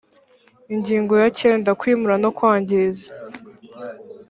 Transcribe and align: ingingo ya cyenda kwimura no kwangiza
ingingo 0.73 1.13
ya 1.21 1.29
cyenda 1.39 1.69
kwimura 1.79 2.15
no 2.23 2.29
kwangiza 2.37 3.07